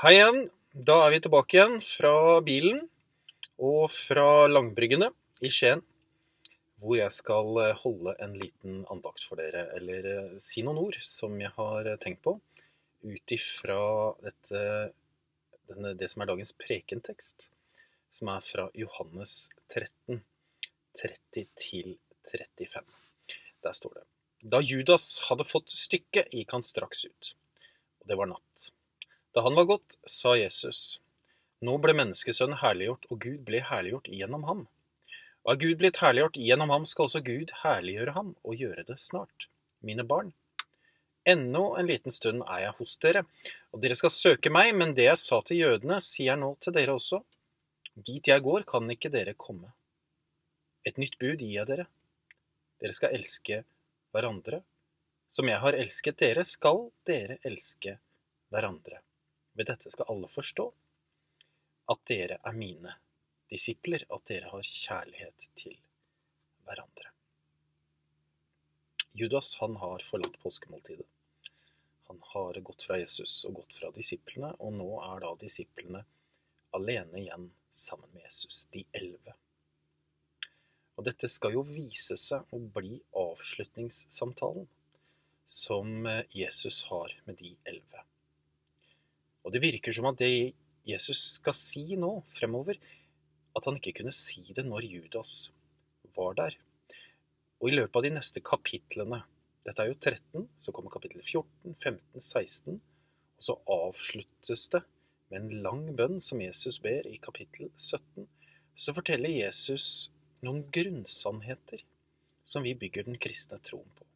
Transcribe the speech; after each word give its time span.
Hei 0.00 0.14
igjen. 0.16 0.46
Da 0.72 0.94
er 1.04 1.10
vi 1.12 1.18
tilbake 1.20 1.58
igjen 1.58 1.74
fra 1.84 2.40
bilen 2.40 2.78
og 3.60 3.90
fra 3.92 4.46
Langbryggene 4.48 5.10
i 5.44 5.50
Skien. 5.52 5.82
Hvor 6.80 6.96
jeg 6.96 7.12
skal 7.12 7.60
eh, 7.60 7.82
holde 7.82 8.14
en 8.24 8.38
liten 8.40 8.78
andakt 8.94 9.26
for 9.28 9.36
dere, 9.42 9.66
eller 9.76 10.08
eh, 10.08 10.38
si 10.40 10.64
noen 10.64 10.80
ord 10.86 10.96
som 11.04 11.36
jeg 11.44 11.52
har 11.58 11.90
eh, 11.92 11.98
tenkt 12.00 12.24
på. 12.24 12.32
Ut 13.04 13.36
ifra 13.36 13.76
det 14.48 16.08
som 16.14 16.24
er 16.24 16.32
dagens 16.32 16.54
prekentekst, 16.64 17.50
som 18.08 18.32
er 18.32 18.40
fra 18.48 18.70
Johannes 18.72 19.36
13, 19.68 20.24
30 20.96 21.48
til 21.60 21.92
35. 22.32 22.88
Der 23.68 23.80
står 23.84 24.00
det. 24.00 24.08
Da 24.48 24.64
Judas 24.64 25.12
hadde 25.28 25.44
fått 25.44 25.76
stykket, 25.76 26.32
gikk 26.32 26.56
han 26.56 26.64
straks 26.64 27.04
ut. 27.04 27.34
Og 28.00 28.08
det 28.08 28.22
var 28.24 28.32
natt. 28.32 28.70
Da 29.34 29.44
han 29.46 29.54
var 29.54 29.64
gått, 29.64 29.98
sa 30.06 30.34
Jesus, 30.36 31.00
Nå 31.60 31.76
ble 31.78 31.92
menneskesønnen 31.92 32.58
herliggjort, 32.62 33.04
og 33.12 33.18
Gud 33.20 33.40
ble 33.44 33.60
herliggjort 33.62 34.08
gjennom 34.08 34.46
ham. 34.48 34.62
Og 35.44 35.52
er 35.52 35.58
Gud 35.60 35.80
blitt 35.82 35.98
herliggjort 36.00 36.38
gjennom 36.40 36.72
ham, 36.72 36.86
skal 36.88 37.06
også 37.06 37.20
Gud 37.24 37.52
herliggjøre 37.62 38.14
ham, 38.16 38.30
og 38.42 38.62
gjøre 38.62 38.84
det 38.88 38.96
snart. 39.00 39.46
Mine 39.84 40.06
barn, 40.08 40.32
ennå 41.28 41.62
en 41.78 41.88
liten 41.88 42.12
stund 42.12 42.42
er 42.46 42.64
jeg 42.64 42.76
hos 42.78 42.96
dere, 43.04 43.22
og 43.72 43.84
dere 43.84 43.98
skal 44.00 44.12
søke 44.14 44.52
meg, 44.52 44.72
men 44.76 44.96
det 44.96 45.06
jeg 45.06 45.20
sa 45.20 45.40
til 45.44 45.60
jødene, 45.60 46.00
sier 46.04 46.32
jeg 46.32 46.40
nå 46.40 46.54
til 46.64 46.76
dere 46.76 46.96
også. 46.96 47.20
Dit 47.94 48.32
jeg 48.32 48.44
går, 48.44 48.64
kan 48.68 48.88
ikke 48.96 49.12
dere 49.12 49.36
komme. 49.36 49.70
Et 50.88 50.96
nytt 50.96 51.18
bud 51.20 51.44
gir 51.44 51.58
jeg 51.58 51.68
dere. 51.68 51.86
Dere 52.80 52.96
skal 52.96 53.14
elske 53.14 53.60
hverandre. 54.14 54.62
Som 55.30 55.52
jeg 55.52 55.60
har 55.62 55.76
elsket 55.76 56.18
dere, 56.24 56.46
skal 56.48 56.88
dere 57.06 57.36
elske 57.46 57.98
hverandre. 58.50 59.04
Ved 59.60 59.68
dette 59.68 59.90
skal 59.92 60.08
alle 60.08 60.28
forstå 60.32 60.64
at 61.92 62.04
dere 62.08 62.38
er 62.48 62.54
mine 62.56 62.94
disipler, 63.52 64.06
at 64.08 64.22
dere 64.30 64.48
har 64.48 64.62
kjærlighet 64.64 65.50
til 65.58 65.74
hverandre. 66.64 67.10
Judas 69.20 69.50
han 69.60 69.76
har 69.82 70.00
forlatt 70.06 70.38
påskemåltidet. 70.40 71.04
Han 72.08 72.22
har 72.32 72.62
gått 72.64 72.86
fra 72.88 72.96
Jesus 73.02 73.34
og 73.50 73.58
gått 73.60 73.76
fra 73.82 73.92
disiplene, 73.92 74.54
og 74.64 74.72
nå 74.78 74.88
er 75.04 75.20
da 75.26 75.34
disiplene 75.44 76.06
alene 76.72 77.20
igjen 77.20 77.50
sammen 77.68 78.08
med 78.14 78.30
Jesus, 78.30 78.64
de 78.72 78.86
elleve. 78.96 79.36
Og 80.96 81.04
dette 81.04 81.28
skal 81.28 81.58
jo 81.58 81.68
vise 81.68 82.16
seg 82.16 82.48
å 82.56 82.62
bli 82.78 82.96
avslutningssamtalen 83.12 84.72
som 85.44 86.08
Jesus 86.32 86.86
har 86.88 87.12
med 87.28 87.44
de 87.44 87.58
elleve. 87.68 88.06
Og 89.44 89.54
det 89.54 89.62
virker 89.62 89.94
som 89.94 90.08
at 90.10 90.20
det 90.20 90.52
Jesus 90.88 91.20
skal 91.38 91.56
si 91.56 91.84
nå 91.98 92.10
fremover, 92.32 92.78
at 93.56 93.66
han 93.66 93.78
ikke 93.78 94.00
kunne 94.00 94.14
si 94.14 94.44
det 94.54 94.64
når 94.66 94.86
Judas 94.86 95.50
var 96.16 96.36
der. 96.38 96.56
Og 97.60 97.70
i 97.70 97.76
løpet 97.76 97.98
av 97.98 98.06
de 98.06 98.12
neste 98.14 98.42
kapitlene, 98.44 99.22
dette 99.66 99.82
er 99.82 99.90
jo 99.90 99.98
13, 99.98 100.46
så 100.56 100.72
kommer 100.72 100.92
kapittel 100.92 101.20
14, 101.20 101.74
15, 101.76 102.20
16, 102.20 102.78
og 103.40 103.44
så 103.44 103.56
avsluttes 103.68 104.68
det 104.72 104.82
med 105.30 105.42
en 105.42 105.62
lang 105.64 105.82
bønn 105.96 106.20
som 106.22 106.40
Jesus 106.42 106.80
ber 106.82 107.06
i 107.08 107.18
kapittel 107.22 107.68
17. 107.76 108.26
Så 108.74 108.94
forteller 108.96 109.32
Jesus 109.32 110.10
noen 110.44 110.64
grunnsannheter 110.72 111.84
som 112.42 112.64
vi 112.64 112.74
bygger 112.74 113.06
den 113.06 113.20
kristne 113.20 113.60
troen 113.62 113.88
på. 113.96 114.06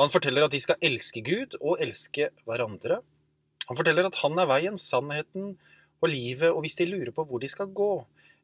Han 0.00 0.12
forteller 0.12 0.46
at 0.46 0.54
de 0.54 0.60
skal 0.62 0.80
elske 0.84 1.20
Gud 1.24 1.56
og 1.60 1.80
elske 1.84 2.30
hverandre, 2.46 3.00
han 3.72 3.78
forteller 3.78 4.04
at 4.04 4.18
han 4.20 4.36
er 4.36 4.48
veien, 4.50 4.74
sannheten 4.76 5.54
og 6.02 6.10
livet, 6.12 6.50
og 6.50 6.60
hvis 6.60 6.76
de 6.76 6.90
lurer 6.90 7.12
på 7.16 7.24
hvor 7.24 7.40
de 7.40 7.48
skal 7.48 7.70
gå, 7.72 7.92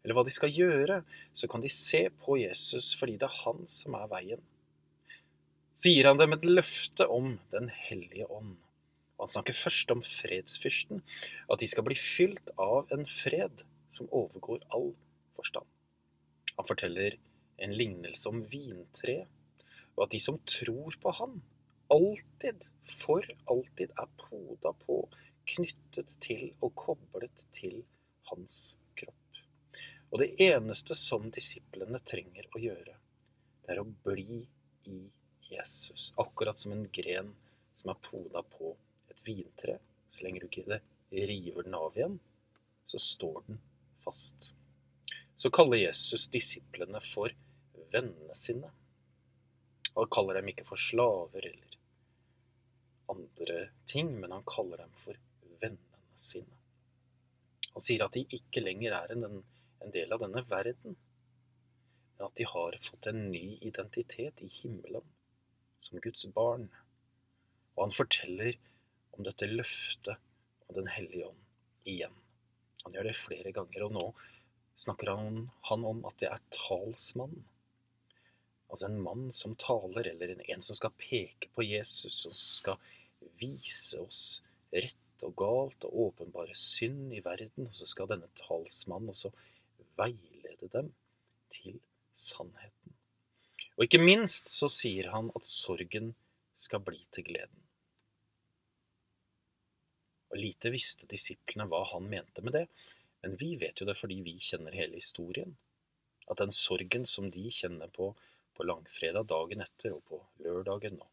eller 0.01 0.17
hva 0.17 0.23
de 0.25 0.33
skal 0.33 0.55
gjøre, 0.55 1.03
så 1.37 1.51
kan 1.53 1.61
de 1.61 1.69
se 1.69 2.07
på 2.23 2.39
Jesus 2.41 2.95
fordi 2.97 3.19
det 3.21 3.29
er 3.29 3.41
han 3.43 3.61
som 3.69 3.99
er 3.99 4.07
veien. 4.09 4.41
Sier 5.77 6.09
han 6.09 6.17
dem 6.17 6.33
et 6.33 6.47
løfte 6.49 7.05
om 7.13 7.37
Den 7.53 7.69
hellige 7.69 8.25
ånd. 8.33 8.57
Han 9.21 9.29
snakker 9.29 9.53
først 9.53 9.93
om 9.93 10.01
fredsfyrsten, 10.01 11.05
at 11.51 11.61
de 11.61 11.69
skal 11.69 11.85
bli 11.85 11.99
fylt 11.99 12.49
av 12.57 12.89
en 12.95 13.05
fred 13.05 13.67
som 13.93 14.09
overgår 14.09 14.65
all 14.73 14.95
forstand. 15.37 15.69
Han 16.57 16.67
forteller 16.73 17.19
en 17.61 17.77
lignelse 17.77 18.33
om 18.33 18.41
vintre, 18.49 19.27
og 19.93 20.07
at 20.07 20.17
de 20.17 20.25
som 20.25 20.41
tror 20.49 20.97
på 21.03 21.13
han, 21.21 21.41
alltid, 21.89 22.65
for 22.81 23.25
alltid, 23.45 23.91
er 23.91 24.09
poda 24.21 24.73
på, 24.87 25.01
knyttet 25.49 26.15
til 26.21 26.51
og 26.61 26.75
koblet 26.77 27.47
til 27.57 27.83
hans 28.31 28.77
kropp. 28.99 29.41
Og 30.11 30.23
det 30.23 30.35
eneste 30.45 30.97
som 30.99 31.31
disiplene 31.33 32.01
trenger 32.05 32.49
å 32.53 32.63
gjøre, 32.63 32.97
det 33.65 33.75
er 33.75 33.83
å 33.83 33.89
bli 34.05 34.43
i 34.89 35.01
Jesus. 35.49 36.13
Akkurat 36.21 36.59
som 36.59 36.73
en 36.73 36.87
gren 36.93 37.33
som 37.73 37.93
er 37.93 38.01
poda 38.05 38.43
på 38.43 38.75
et 39.09 39.25
vintre. 39.27 39.79
Så 40.09 40.25
lenge 40.25 40.41
du 40.41 40.49
ikke 40.49 40.65
det 40.69 40.81
river 41.11 41.65
den 41.65 41.77
av 41.77 41.97
igjen, 41.97 42.19
så 42.89 43.01
står 43.01 43.43
den 43.47 43.61
fast. 44.01 44.53
Så 45.35 45.51
kaller 45.55 45.81
Jesus 45.81 46.29
disiplene 46.33 47.01
for 47.05 47.33
vennene 47.93 48.37
sine. 48.37 48.71
Han 49.95 50.11
kaller 50.13 50.39
dem 50.39 50.51
ikke 50.53 50.67
for 50.69 50.81
slaver 50.81 51.45
eller 51.45 51.78
andre 53.09 53.69
ting, 53.89 54.15
men 54.21 54.33
han 54.35 54.47
kaller 54.47 54.83
dem 54.85 54.95
for 54.99 55.19
vennene 55.61 56.03
sine. 56.15 56.59
Han 57.73 57.85
sier 57.85 58.05
at 58.05 58.17
de 58.17 58.25
ikke 58.39 58.63
lenger 58.65 58.97
er 58.97 59.15
en, 59.15 59.43
en 59.85 59.95
del 59.95 60.13
av 60.15 60.23
denne 60.25 60.43
verden, 60.49 60.97
men 62.17 62.27
at 62.27 62.37
de 62.39 62.47
har 62.51 62.79
fått 62.83 63.07
en 63.11 63.29
ny 63.31 63.59
identitet 63.63 64.43
i 64.43 64.51
himmelen, 64.51 65.05
som 65.79 66.01
Guds 66.03 66.27
barn. 66.35 66.67
Og 67.77 67.85
han 67.85 67.95
forteller 67.95 68.59
om 69.15 69.23
dette 69.27 69.47
løftet 69.47 70.17
av 70.69 70.75
Den 70.75 70.91
hellige 70.93 71.29
ånd 71.31 71.45
igjen. 71.89 72.17
Han 72.83 72.93
gjør 72.93 73.09
det 73.09 73.15
flere 73.17 73.53
ganger, 73.55 73.87
og 73.87 73.95
nå 73.95 74.03
snakker 74.79 75.11
han, 75.15 75.47
om 75.71 76.03
at 76.07 76.19
det 76.21 76.29
er 76.29 76.43
talsmannen. 76.55 77.47
Altså 78.69 78.91
en 78.91 78.99
mann 79.01 79.31
som 79.33 79.55
taler, 79.57 80.11
eller 80.11 80.35
en, 80.35 80.43
en 80.45 80.63
som 80.63 80.77
skal 80.77 80.93
peke 81.01 81.49
på 81.55 81.65
Jesus, 81.65 82.25
som 82.27 82.35
skal 82.37 82.77
vise 83.41 84.01
oss 84.03 84.23
rett 84.73 85.27
og 85.27 85.35
galt 85.39 85.87
og 85.89 86.01
åpenbare 86.09 86.55
synd 86.57 87.13
i 87.17 87.23
verden, 87.25 87.67
og 87.67 87.75
så 87.75 87.89
skal 87.89 88.11
denne 88.11 88.31
talsmannen 88.39 89.13
også 89.13 89.33
veilede 89.99 90.71
dem 90.73 90.93
til 91.53 91.81
sannheten. 92.15 92.95
Og 93.79 93.87
ikke 93.87 94.03
minst 94.03 94.51
så 94.51 94.69
sier 94.71 95.11
han 95.15 95.31
at 95.39 95.47
sorgen 95.47 96.13
skal 96.59 96.83
bli 96.83 97.01
til 97.15 97.27
gleden. 97.31 97.65
Og 100.29 100.41
lite 100.43 100.71
visste 100.75 101.09
disiplene 101.09 101.69
hva 101.71 101.85
han 101.95 102.09
mente 102.11 102.45
med 102.45 102.55
det, 102.59 102.67
men 103.23 103.39
vi 103.41 103.55
vet 103.59 103.81
jo 103.81 103.87
det 103.89 103.97
fordi 103.99 104.21
vi 104.27 104.37
kjenner 104.43 104.77
hele 104.77 104.99
historien. 104.99 105.57
At 106.29 106.43
den 106.43 106.53
sorgen 106.55 107.07
som 107.09 107.31
de 107.33 107.47
kjenner 107.51 107.91
på 107.91 108.13
på 108.59 108.67
langfredag 108.67 109.29
dagen 109.31 109.63
etter 109.63 109.93
og 109.95 110.01
på 110.11 110.19
lørdagen 110.43 110.97
og 110.99 111.07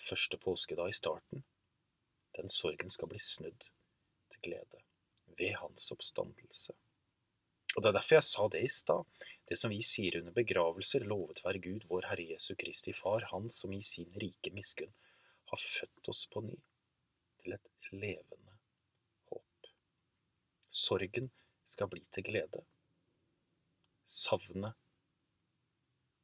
første 0.00 0.38
påskedag 0.40 0.88
i 0.88 0.96
starten, 0.96 1.44
den 2.36 2.48
sorgen 2.48 2.90
skal 2.90 3.10
bli 3.10 3.18
snudd 3.20 3.68
til 4.30 4.44
glede 4.46 4.84
ved 5.38 5.56
hans 5.60 5.90
oppstandelse. 5.92 6.74
Og 7.76 7.82
Det 7.82 7.88
er 7.88 7.96
derfor 7.98 8.16
jeg 8.16 8.26
sa 8.26 8.48
det 8.48 8.62
i 8.64 8.68
stad, 8.68 9.04
det 9.48 9.58
som 9.58 9.70
vi 9.70 9.82
sier 9.82 10.18
under 10.18 10.34
begravelser, 10.34 11.04
lovet 11.06 11.42
være 11.44 11.62
Gud, 11.62 11.86
vår 11.90 12.08
Herre 12.10 12.26
Jesu 12.32 12.54
Kristi 12.58 12.92
Far, 12.92 13.28
Han 13.30 13.50
som 13.50 13.72
i 13.72 13.82
sin 13.82 14.10
rike 14.22 14.50
miskunn 14.54 14.92
har 15.50 15.62
født 15.62 16.08
oss 16.08 16.26
på 16.26 16.42
ny 16.46 16.56
til 17.42 17.54
et 17.54 17.70
levende 17.92 18.56
håp. 19.30 19.70
Sorgen 20.68 21.30
skal 21.64 21.90
bli 21.90 22.02
til 22.10 22.26
glede. 22.26 22.64
Savnet 24.04 24.74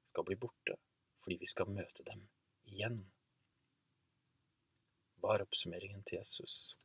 skal 0.05 0.27
bli 0.27 0.39
borte 0.39 0.79
fordi 1.23 1.41
vi 1.41 1.47
skal 1.51 1.71
møte 1.71 2.05
dem 2.07 2.29
igjen. 2.71 3.01
Hva 5.21 5.35
er 5.35 5.45
oppsummeringen 5.47 6.03
til 6.07 6.21
Jesus 6.21 6.77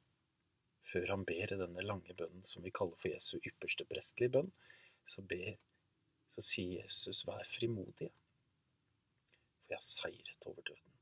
før 0.92 1.12
han 1.14 1.26
ber 1.30 1.52
denne 1.54 1.84
lange 1.86 2.16
bønnen 2.18 2.46
som 2.48 2.64
vi 2.66 2.74
kaller 2.74 2.98
for 3.00 3.14
Jesu 3.14 3.38
ypperste 3.38 3.86
prestelige 3.90 4.34
bønn? 4.38 4.50
Så, 5.06 5.24
ber, 5.26 5.56
så 6.30 6.44
sier 6.46 6.82
Jesus, 6.82 7.24
vær 7.28 7.46
frimodige, 7.48 8.12
for 9.62 9.74
jeg 9.74 9.80
har 9.80 9.88
seiret 9.88 10.48
over 10.50 10.62
døden. 10.68 10.98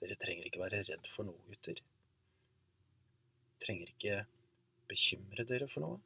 Dere 0.00 0.16
trenger 0.20 0.48
ikke 0.48 0.60
være 0.60 0.82
redd 0.84 1.08
for 1.12 1.28
noe, 1.28 1.40
gutter. 1.48 1.80
Trenger 3.64 3.92
ikke 3.94 4.18
bekymre 4.90 5.46
dere 5.48 5.68
for 5.70 5.84
noe, 5.84 6.00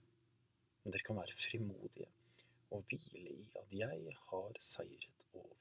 men 0.82 0.94
dere 0.94 1.06
kan 1.06 1.18
være 1.18 1.34
frimodige 1.34 2.10
og 2.74 2.84
hvile 2.90 3.24
i 3.32 3.46
at 3.58 3.72
jeg 3.74 4.18
har 4.28 4.60
seiret 4.62 5.26
over 5.32 5.56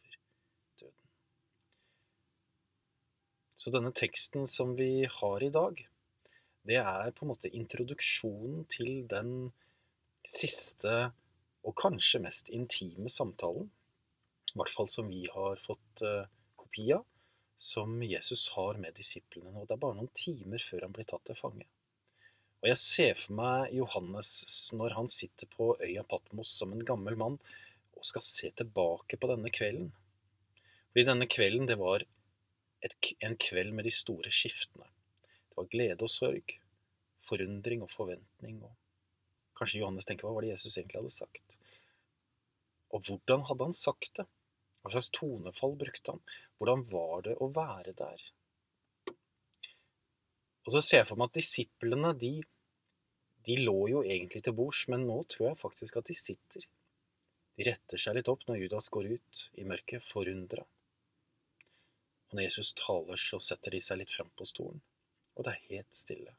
Så 3.67 3.71
denne 3.75 3.89
teksten 3.91 4.45
som 4.47 4.77
vi 4.77 5.03
har 5.11 5.43
i 5.43 5.49
dag, 5.51 5.79
det 6.63 6.77
er 6.79 7.09
på 7.11 7.25
en 7.25 7.33
måte 7.33 7.49
introduksjonen 7.51 8.61
til 8.71 9.01
den 9.11 9.49
siste 10.23 10.93
og 11.67 11.75
kanskje 11.75 12.21
mest 12.23 12.53
intime 12.55 13.11
samtalen, 13.11 13.67
i 13.67 14.55
hvert 14.55 14.71
fall 14.71 14.87
som 14.87 15.11
vi 15.11 15.25
har 15.33 15.59
fått 15.59 16.05
uh, 16.07 16.31
kopi 16.55 16.87
av, 16.95 17.03
som 17.59 17.99
Jesus 18.07 18.47
har 18.55 18.79
med 18.79 18.95
disiplene 18.95 19.51
nå. 19.51 19.67
Det 19.67 19.75
er 19.75 19.83
bare 19.83 19.99
noen 19.99 20.15
timer 20.15 20.63
før 20.63 20.87
han 20.87 20.95
blir 20.95 21.11
tatt 21.11 21.27
til 21.27 21.41
fange. 21.43 21.67
Og 22.63 22.71
jeg 22.71 22.83
ser 22.87 23.15
for 23.19 23.35
meg 23.43 23.75
Johannes 23.75 24.29
når 24.79 24.95
han 25.01 25.11
sitter 25.11 25.51
på 25.59 25.73
øya 25.75 26.07
Patmos 26.07 26.55
som 26.55 26.71
en 26.71 26.87
gammel 26.87 27.19
mann 27.19 27.41
og 27.99 28.13
skal 28.15 28.31
se 28.31 28.55
tilbake 28.63 29.19
på 29.19 29.35
denne 29.35 29.51
kvelden. 29.51 29.91
Fordi 30.93 31.11
denne 31.11 31.27
kvelden, 31.27 31.67
det 31.67 31.83
var 31.83 32.07
et, 32.85 32.95
en 33.25 33.35
kveld 33.39 33.73
med 33.75 33.87
de 33.87 33.93
store 33.93 34.31
skiftene. 34.33 34.87
Det 35.49 35.59
var 35.59 35.69
glede 35.71 36.05
og 36.05 36.11
sorg, 36.11 36.53
forundring 37.25 37.83
og 37.85 37.91
forventning. 37.91 38.59
og 38.63 39.57
Kanskje 39.57 39.81
Johannes 39.81 40.07
tenker 40.07 40.27
hva 40.27 40.35
var 40.37 40.45
det 40.45 40.53
Jesus 40.53 40.77
egentlig 40.77 41.01
hadde 41.01 41.15
sagt? 41.15 41.57
Og 42.93 43.03
hvordan 43.07 43.45
hadde 43.49 43.69
han 43.69 43.75
sagt 43.75 44.13
det? 44.19 44.27
Hva 44.83 44.93
slags 44.93 45.09
tonefall 45.15 45.73
brukte 45.79 46.13
han? 46.13 46.21
Hvordan 46.59 46.85
var 46.91 47.25
det 47.25 47.33
å 47.43 47.49
være 47.51 47.95
der? 47.97 48.21
Og 50.67 50.73
så 50.75 50.83
ser 50.83 51.01
jeg 51.01 51.09
for 51.09 51.19
meg 51.19 51.31
at 51.31 51.39
disiplene, 51.39 52.13
de, 52.19 52.33
de 53.47 53.59
lå 53.63 53.77
jo 53.91 54.03
egentlig 54.03 54.43
til 54.45 54.55
bords, 54.55 54.85
men 54.91 55.05
nå 55.07 55.21
tror 55.31 55.49
jeg 55.49 55.61
faktisk 55.63 55.99
at 55.99 56.09
de 56.11 56.15
sitter. 56.15 56.67
De 57.57 57.65
retter 57.65 57.99
seg 57.99 58.17
litt 58.17 58.29
opp 58.31 58.43
når 58.47 58.61
Judas 58.61 58.89
går 58.93 59.13
ut 59.15 59.43
i 59.57 59.65
mørket, 59.67 60.05
forundra. 60.05 60.67
Og 62.27 62.37
når 62.37 62.47
Jesus 62.47 62.73
taler, 62.75 63.19
så 63.19 63.39
setter 63.39 63.73
de 63.73 63.81
seg 63.83 64.01
litt 64.01 64.13
frem 64.13 64.29
på 64.35 64.47
stolen, 64.47 64.81
og 65.35 65.47
det 65.47 65.53
er 65.53 65.67
helt 65.71 65.95
stille. 65.95 66.33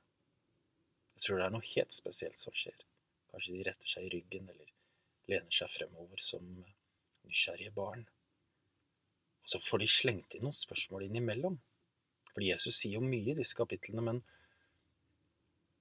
Jeg 1.16 1.24
tror 1.24 1.40
det 1.40 1.46
er 1.46 1.54
noe 1.54 1.70
helt 1.72 1.94
spesielt 1.96 2.38
som 2.38 2.54
skjer. 2.54 2.76
Kanskje 3.32 3.54
de 3.56 3.64
retter 3.66 3.90
seg 3.90 4.06
i 4.06 4.12
ryggen 4.12 4.50
eller 4.52 4.68
lener 5.28 5.54
seg 5.54 5.70
fremover 5.72 6.20
som 6.22 6.44
nysgjerrige 7.26 7.72
barn. 7.76 8.04
Og 9.42 9.52
så 9.52 9.60
får 9.64 9.82
de 9.82 9.88
slengt 9.90 10.36
inn 10.36 10.46
noen 10.46 10.54
spørsmål 10.54 11.08
innimellom. 11.08 11.58
Fordi 12.34 12.52
Jesus 12.52 12.78
sier 12.78 12.98
jo 12.98 13.02
mye 13.04 13.32
i 13.32 13.38
disse 13.38 13.56
kapitlene, 13.58 14.04
men 14.04 14.20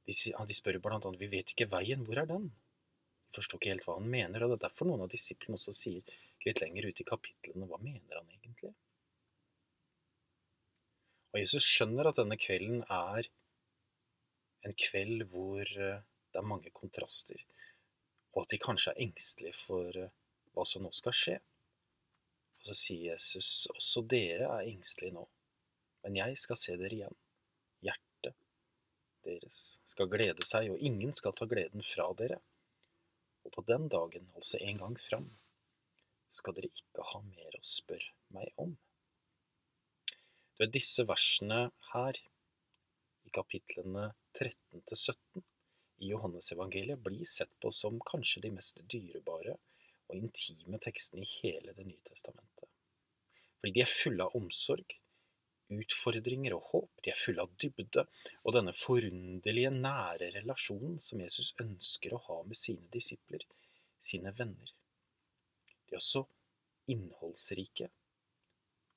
de, 0.08 0.16
de 0.16 0.56
spør 0.58 0.80
jo 0.80 0.84
blant 0.88 1.06
annet 1.06 1.22
vi 1.22 1.30
vet 1.36 1.54
ikke 1.54 1.70
veien, 1.70 2.02
hvor 2.08 2.18
er 2.18 2.30
den? 2.30 2.50
De 3.28 3.38
forstår 3.38 3.60
ikke 3.60 3.74
helt 3.76 3.88
hva 3.88 3.98
han 4.00 4.10
mener, 4.10 4.44
og 4.44 4.54
det 4.54 4.58
er 4.58 4.66
derfor 4.70 4.88
noen 4.90 5.04
av 5.04 5.12
disiplene 5.12 5.60
også 5.60 5.76
sier 5.76 6.18
litt 6.48 6.64
lenger 6.64 6.88
ute 6.88 7.04
i 7.04 7.08
kapitlene 7.08 7.68
hva 7.68 7.80
mener 7.84 8.22
han 8.22 8.32
egentlig? 8.40 8.72
Og 11.38 11.44
Jesus 11.44 11.68
skjønner 11.70 12.08
at 12.10 12.18
denne 12.18 12.34
kvelden 12.42 12.80
er 12.90 13.28
en 14.66 14.72
kveld 14.74 15.20
hvor 15.30 15.62
eh, 15.62 16.00
det 16.34 16.40
er 16.42 16.48
mange 16.50 16.72
kontraster, 16.74 17.44
og 18.34 18.40
at 18.42 18.56
de 18.56 18.58
kanskje 18.64 18.96
er 18.96 19.04
engstelige 19.06 19.54
for 19.54 20.00
eh, 20.02 20.16
hva 20.58 20.66
som 20.66 20.82
nå 20.82 20.90
skal 20.98 21.14
skje. 21.14 21.36
Og 22.58 22.66
så 22.66 22.78
sier 22.80 23.12
Jesus, 23.12 23.68
også 23.70 24.02
dere 24.10 24.48
er 24.50 24.72
engstelige 24.72 25.14
nå, 25.20 25.28
men 26.08 26.18
jeg 26.18 26.42
skal 26.42 26.58
se 26.58 26.80
dere 26.82 26.98
igjen. 26.98 27.20
Hjertet 27.86 28.34
deres 29.30 29.62
skal 29.94 30.10
glede 30.10 30.50
seg, 30.56 30.72
og 30.74 30.82
ingen 30.90 31.14
skal 31.22 31.38
ta 31.38 31.46
gleden 31.46 31.86
fra 31.86 32.10
dere. 32.18 32.42
Og 33.46 33.54
på 33.54 33.68
den 33.70 33.86
dagen, 33.94 34.26
altså 34.34 34.58
en 34.66 34.82
gang 34.82 34.98
fram, 35.06 35.30
skal 36.34 36.58
dere 36.58 36.74
ikke 36.74 37.10
ha 37.14 37.22
mer 37.30 37.62
å 37.62 37.66
spørre 37.78 38.16
meg 38.34 38.50
om. 38.58 38.74
Vet, 40.58 40.72
disse 40.74 41.04
versene 41.06 41.68
her, 41.92 42.18
i 43.28 43.32
kapitlene 43.34 44.08
13 44.34 44.82
til 44.90 44.98
17, 44.98 45.44
i 46.02 46.10
Johannesevangeliet 46.10 47.02
blir 47.06 47.30
sett 47.30 47.52
på 47.62 47.70
som 47.74 48.00
kanskje 48.12 48.42
de 48.46 48.52
mest 48.56 48.80
dyrebare 48.90 49.54
og 50.08 50.16
intime 50.18 50.80
tekstene 50.82 51.26
i 51.26 51.30
hele 51.44 51.76
Det 51.78 51.86
nye 51.86 52.02
testamentet. 52.10 52.70
Fordi 53.60 53.74
de 53.76 53.84
er 53.84 53.92
fulle 53.92 54.26
av 54.26 54.38
omsorg, 54.40 54.98
utfordringer 55.78 56.56
og 56.58 56.72
håp, 56.72 56.90
de 57.06 57.14
er 57.14 57.22
fulle 57.22 57.46
av 57.46 57.54
dybde 57.62 58.08
og 58.42 58.58
denne 58.58 58.74
forunderlige, 58.74 59.76
nære 59.78 60.32
relasjonen 60.40 60.98
som 61.04 61.22
Jesus 61.22 61.54
ønsker 61.62 62.18
å 62.18 62.24
ha 62.32 62.42
med 62.50 62.58
sine 62.58 62.90
disipler, 62.98 63.46
sine 64.10 64.34
venner. 64.34 64.74
De 65.86 65.94
er 65.94 66.02
også 66.02 66.26
innholdsrike 66.90 67.92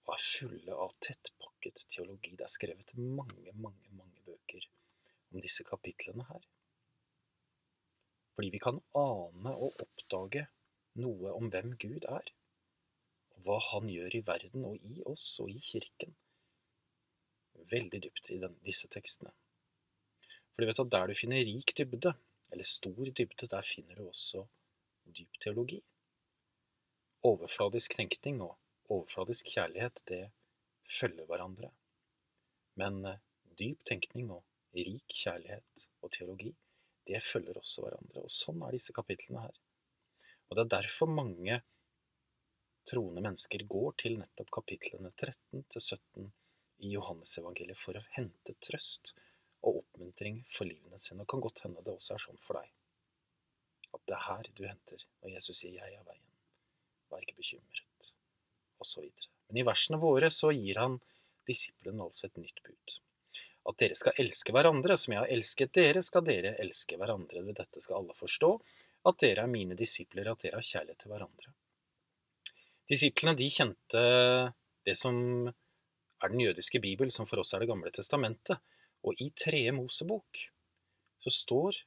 og 0.07 0.17
er 0.17 0.29
fulle 0.31 0.83
av 0.89 0.97
tettpakket 0.97 1.50
teologi. 1.69 2.37
Det 2.37 2.47
er 2.47 2.53
skrevet 2.53 2.95
mange, 2.97 3.53
mange, 3.53 3.91
mange 3.93 4.23
bøker 4.25 4.67
om 5.33 5.41
disse 5.45 5.65
kapitlene 5.65 6.25
her. 6.29 6.47
Fordi 8.35 8.51
vi 8.55 8.63
kan 8.63 8.81
ane 8.97 9.53
og 9.53 9.77
oppdage 9.85 10.47
noe 11.03 11.35
om 11.37 11.51
hvem 11.53 11.75
Gud 11.83 12.07
er, 12.09 12.33
og 13.35 13.45
hva 13.45 13.59
Han 13.71 13.89
gjør 13.89 14.17
i 14.17 14.23
verden 14.27 14.65
og 14.65 14.81
i 14.81 15.03
oss 15.07 15.27
og 15.43 15.51
i 15.53 15.59
kirken. 15.61 16.17
Veldig 17.71 18.01
dypt 18.07 18.31
i 18.33 18.39
den, 18.41 18.57
disse 18.65 18.89
tekstene. 18.89 19.33
For 20.51 20.63
du 20.63 20.71
vet 20.71 20.81
at 20.83 20.93
der 20.93 21.11
du 21.11 21.15
finner 21.15 21.45
rik 21.45 21.75
dybde, 21.77 22.15
eller 22.51 22.67
stor 22.67 23.13
dybde, 23.13 23.47
der 23.47 23.63
finner 23.63 24.01
du 24.01 24.09
også 24.09 24.47
dyp 25.05 25.39
teologi. 25.41 25.83
Overfladisk 27.23 27.95
tenkning 27.99 28.41
og 28.43 28.57
overfladisk 28.89 29.53
kjærlighet, 29.55 30.03
det 30.09 30.31
følger 30.91 31.29
hverandre. 31.31 31.71
Men 32.81 33.05
eh, 33.07 33.21
dyp 33.61 33.85
tenkning 33.89 34.31
og 34.35 34.45
rik 34.77 35.07
kjærlighet 35.23 35.89
og 36.03 36.13
teologi, 36.15 36.53
det 37.09 37.23
følger 37.25 37.59
også 37.59 37.87
hverandre. 37.87 38.25
Og 38.25 38.33
sånn 38.33 38.63
er 38.67 38.77
disse 38.77 38.95
kapitlene 38.97 39.47
her. 39.47 39.61
Og 40.49 40.57
det 40.57 40.65
er 40.65 40.75
derfor 40.79 41.11
mange 41.11 41.61
troende 42.91 43.23
mennesker 43.23 43.65
går 43.71 43.97
til 44.03 44.19
nettopp 44.19 44.51
kapitlene 44.61 45.13
13 45.15 45.65
til 45.71 45.83
17 45.83 46.31
i 46.87 46.95
Johannesevangeliet 46.95 47.79
for 47.79 47.99
å 47.99 48.07
hente 48.17 48.57
trøst 48.65 49.13
og 49.61 49.83
oppmuntring 49.83 50.41
for 50.49 50.69
livene 50.69 50.99
sine. 50.99 51.23
Og 51.25 51.31
kan 51.31 51.45
godt 51.45 51.65
hende 51.67 51.85
det 51.85 51.95
også 51.95 52.17
er 52.17 52.25
sånn 52.25 52.41
for 52.43 52.61
deg. 52.61 52.71
At 53.91 54.07
det 54.07 54.17
er 54.17 54.27
her 54.29 54.51
du 54.55 54.65
henter 54.65 55.05
når 55.21 55.35
Jesus 55.37 55.61
sier 55.61 55.77
'jeg 55.77 55.99
er 55.99 56.07
veien', 56.07 56.33
vær 57.11 57.27
ikke 57.27 57.41
bekymret, 57.43 58.13
osv. 58.79 59.11
Men 59.51 59.63
i 59.63 59.67
versene 59.67 60.01
våre 60.01 60.31
så 60.33 60.55
gir 60.55 60.79
han 60.81 60.99
disiplene 61.49 62.07
altså 62.07 62.29
et 62.29 62.39
nytt 62.39 62.63
bud 62.65 63.01
at 63.69 63.81
dere 63.81 63.97
skal 63.99 64.19
elske 64.23 64.55
hverandre. 64.55 64.97
Som 64.99 65.15
jeg 65.15 65.23
har 65.23 65.33
elsket 65.35 65.75
dere, 65.77 66.03
skal 66.05 66.25
dere 66.27 66.55
elske 66.63 66.99
hverandre. 67.01 67.43
Ved 67.47 67.59
dette 67.61 67.83
skal 67.83 68.01
alle 68.01 68.17
forstå 68.17 68.53
at 69.09 69.21
dere 69.23 69.45
er 69.45 69.53
mine 69.53 69.77
disipler, 69.79 70.31
at 70.31 70.45
dere 70.45 70.61
har 70.61 70.67
kjærlighet 70.67 71.03
til 71.05 71.13
hverandre. 71.13 71.53
Disiplene 72.91 73.37
de 73.39 73.51
kjente 73.53 74.01
det 74.87 74.97
som 74.99 75.21
er 75.47 76.33
den 76.33 76.43
jødiske 76.43 76.81
bibel, 76.83 77.13
som 77.13 77.29
for 77.29 77.41
oss 77.41 77.55
er 77.55 77.63
Det 77.63 77.71
gamle 77.71 77.93
testamentet. 77.95 78.59
Og 79.05 79.17
i 79.21 79.31
tredje 79.33 79.73
Mosebok 79.73 80.43
så 81.21 81.31
står 81.33 81.79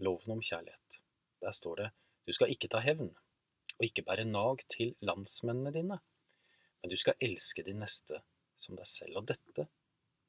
loven 0.00 0.38
om 0.38 0.40
kjærlighet. 0.40 1.02
Der 1.40 1.52
står 1.52 1.76
det 1.76 1.90
du 2.22 2.30
skal 2.32 2.52
ikke 2.54 2.68
ta 2.70 2.78
hevn, 2.78 3.08
og 3.10 3.82
ikke 3.82 4.04
bære 4.06 4.24
nag 4.24 4.60
til 4.70 4.92
landsmennene 5.02 5.72
dine, 5.74 5.96
men 6.82 6.90
du 6.90 6.96
skal 6.98 7.18
elske 7.22 7.64
din 7.66 7.80
neste 7.82 8.20
som 8.58 8.76
deg 8.78 8.88
selv. 8.88 9.20
Og 9.20 9.28
dette 9.30 9.68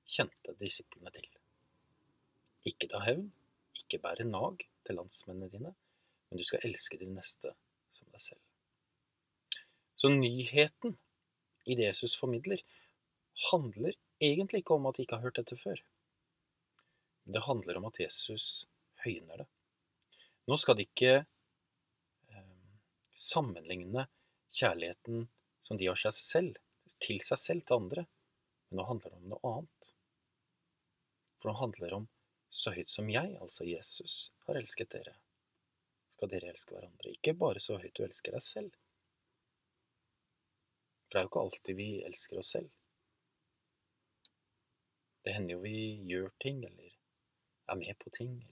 kjente 0.05 0.55
disiplene 0.59 1.11
til. 1.15 1.27
Ikke 2.69 2.89
ta 2.91 3.01
hevn, 3.03 3.29
ikke 3.81 4.01
bære 4.03 4.27
nag 4.27 4.63
til 4.85 4.99
landsmennene 4.99 5.51
dine, 5.51 5.73
men 6.29 6.39
du 6.39 6.45
skal 6.47 6.63
elske 6.67 6.99
din 7.01 7.15
neste 7.17 7.55
som 7.91 8.09
deg 8.13 8.23
selv. 8.23 8.43
Så 9.95 10.09
nyheten 10.13 10.97
i 11.65 11.75
det 11.79 11.89
Jesus 11.89 12.15
formidler, 12.19 12.61
handler 13.51 13.95
egentlig 14.21 14.63
ikke 14.63 14.77
om 14.77 14.87
at 14.89 14.97
de 14.97 15.05
ikke 15.05 15.17
har 15.17 15.25
hørt 15.27 15.39
dette 15.39 15.57
før. 15.57 15.79
Det 17.23 17.43
handler 17.45 17.79
om 17.79 17.87
at 17.87 17.99
Jesus 18.03 18.65
høyner 19.05 19.43
det. 19.43 19.47
Nå 20.47 20.57
skal 20.59 20.75
de 20.75 20.85
ikke 20.85 21.13
eh, 21.23 22.73
sammenligne 23.15 24.05
kjærligheten 24.51 25.27
som 25.63 25.79
de 25.79 25.87
har 25.87 25.99
seg 25.99 26.15
selv, 26.19 26.59
til 26.99 27.21
seg 27.23 27.39
selv 27.39 27.63
til 27.67 27.79
andre, 27.79 28.05
men 28.69 28.81
nå 28.81 28.87
handler 28.89 29.13
det 29.13 29.19
om 29.21 29.29
noe 29.31 29.51
annet. 29.53 29.89
For 31.39 31.51
nå 31.51 31.57
handler 31.59 31.87
det 31.87 31.99
om 32.01 32.07
så 32.53 32.73
høyt 32.75 32.91
som 32.91 33.09
jeg, 33.09 33.33
altså 33.41 33.65
Jesus, 33.65 34.15
har 34.47 34.59
elsket 34.59 34.91
dere, 34.93 35.15
skal 36.13 36.29
dere 36.29 36.51
elske 36.51 36.75
hverandre. 36.75 37.15
Ikke 37.15 37.33
bare 37.37 37.63
så 37.63 37.79
høyt 37.81 37.95
du 37.97 38.03
elsker 38.05 38.35
deg 38.35 38.45
selv. 38.45 38.75
For 41.07 41.15
det 41.15 41.21
er 41.21 41.25
jo 41.25 41.31
ikke 41.31 41.45
alltid 41.47 41.79
vi 41.79 41.89
elsker 42.07 42.41
oss 42.43 42.51
selv. 42.57 42.69
Det 45.23 45.33
hender 45.37 45.55
jo 45.55 45.63
vi 45.63 45.79
gjør 46.11 46.31
ting, 46.43 46.63
eller 46.67 46.91
er 47.71 47.79
med 47.79 47.97
på 48.03 48.11
ting, 48.11 48.35
eller 48.41 48.51